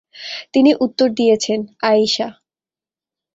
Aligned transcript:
তিনি 0.53 0.71
উত্তর 0.79 1.07
দিয়েছিলেন, 1.09 1.61
"আয়িশা। 1.81 2.27